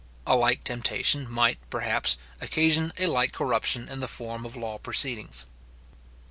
[0.25, 5.45] A like temptation might, perhaps, occasion a like corruption in the form of law proceedings.